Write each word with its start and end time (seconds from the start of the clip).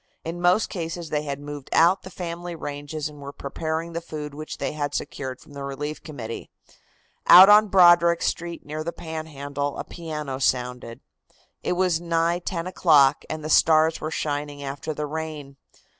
In 0.25 0.41
most 0.41 0.67
cases 0.69 1.11
they 1.11 1.21
had 1.25 1.39
moved 1.39 1.69
out 1.71 2.01
the 2.01 2.09
family 2.09 2.55
ranges, 2.55 3.07
and 3.07 3.21
were 3.21 3.31
preparing 3.31 3.93
the 3.93 4.01
food 4.01 4.33
which 4.33 4.57
they 4.57 4.71
had 4.71 4.95
secured 4.95 5.39
from 5.39 5.53
the 5.53 5.63
Relief 5.63 6.01
Committee. 6.01 6.49
Out 7.27 7.49
on 7.49 7.67
Broderick 7.67 8.23
street, 8.23 8.65
near 8.65 8.83
the 8.83 8.91
Panhandle, 8.91 9.77
a 9.77 9.83
piano 9.83 10.39
sounded. 10.39 11.01
It 11.61 11.73
was 11.73 12.01
nigh 12.01 12.39
ten 12.39 12.65
o'clock 12.65 13.25
and 13.29 13.43
the 13.45 13.49
stars 13.51 14.01
were 14.01 14.09
shining 14.09 14.63
after 14.63 14.91
the 14.91 15.05
rain. 15.05 15.57